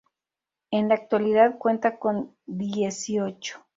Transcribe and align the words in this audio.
En 0.71 0.87
la 0.87 0.95
actualidad 0.95 1.59
cuenta 1.59 1.99
con 1.99 2.35
dieciocho. 2.47 3.63